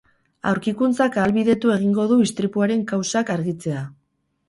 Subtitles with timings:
[0.51, 3.89] Aurkikuntzak ahalbidetu egingo du istripuaren kausak argitzea.